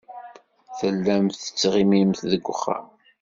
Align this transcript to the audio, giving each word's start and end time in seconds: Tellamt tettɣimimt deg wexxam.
Tellamt 0.79 1.41
tettɣimimt 1.43 2.19
deg 2.31 2.43
wexxam. 2.47 2.85